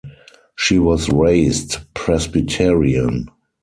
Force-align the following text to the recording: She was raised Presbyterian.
She 0.55 0.79
was 0.79 1.11
raised 1.11 1.77
Presbyterian. 1.93 3.27